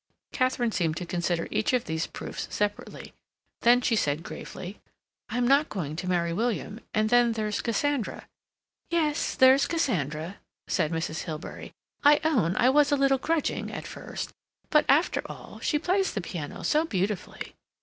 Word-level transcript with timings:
Katharine 0.31 0.71
seemed 0.71 0.97
to 0.97 1.05
consider 1.05 1.47
each 1.51 1.73
of 1.73 1.85
these 1.85 2.07
proofs 2.07 2.47
separately. 2.49 3.13
Then 3.61 3.81
she 3.81 3.95
said 3.95 4.23
gravely: 4.23 4.81
"I'm 5.29 5.47
not 5.47 5.69
going 5.69 5.95
to 5.97 6.09
marry 6.09 6.33
William. 6.33 6.79
And 6.91 7.11
then 7.11 7.33
there's 7.33 7.61
Cassandra—" 7.61 8.27
"Yes, 8.89 9.35
there's 9.35 9.67
Cassandra," 9.67 10.37
said 10.65 10.91
Mrs. 10.91 11.25
Hilbery. 11.25 11.73
"I 12.03 12.19
own 12.23 12.55
I 12.57 12.67
was 12.71 12.91
a 12.91 12.97
little 12.97 13.19
grudging 13.19 13.71
at 13.71 13.85
first, 13.85 14.31
but, 14.71 14.85
after 14.89 15.21
all, 15.27 15.59
she 15.59 15.77
plays 15.77 16.15
the 16.15 16.21
piano 16.21 16.63
so 16.63 16.83
beautifully. 16.83 17.53